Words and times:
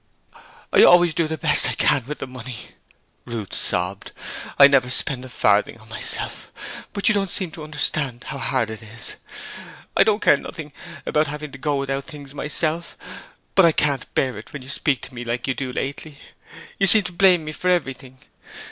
'I 0.73 0.81
always 0.81 1.13
do 1.13 1.27
the 1.27 1.37
best 1.37 1.69
I 1.69 1.75
can 1.75 2.03
with 2.07 2.17
the 2.17 2.25
money,' 2.25 2.69
Ruth 3.25 3.53
sobbed. 3.53 4.13
'I 4.57 4.65
never 4.65 4.89
spend 4.89 5.23
a 5.23 5.29
farthing 5.29 5.79
on 5.79 5.89
myself, 5.89 6.87
but 6.91 7.07
you 7.07 7.13
don't 7.13 7.29
seem 7.29 7.51
to 7.51 7.63
understand 7.63 8.23
how 8.23 8.39
hard 8.39 8.71
it 8.71 8.81
is. 8.81 9.17
I 9.95 10.03
don't 10.03 10.19
care 10.19 10.37
nothing 10.37 10.73
about 11.05 11.27
having 11.27 11.51
to 11.51 11.59
go 11.59 11.75
without 11.75 12.05
things 12.05 12.33
myself, 12.33 12.97
but 13.53 13.63
I 13.63 13.73
can't 13.73 14.11
bear 14.15 14.39
it 14.39 14.51
when 14.53 14.63
you 14.63 14.69
speak 14.69 15.03
to 15.03 15.13
me 15.13 15.23
like 15.23 15.47
you 15.47 15.53
do 15.53 15.71
lately. 15.71 16.17
You 16.79 16.87
seem 16.87 17.03
to 17.03 17.11
blame 17.11 17.43
me 17.45 17.51
for 17.51 17.67
everything. 17.69 18.17